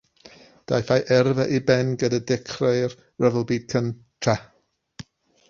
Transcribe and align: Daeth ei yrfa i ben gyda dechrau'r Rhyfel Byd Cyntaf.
Daeth 0.71 0.87
ei 0.95 1.03
yrfa 1.17 1.45
i 1.57 1.59
ben 1.67 1.91
gyda 2.05 2.21
dechrau'r 2.31 2.97
Rhyfel 3.27 3.47
Byd 3.53 3.71
Cyntaf. 3.75 4.51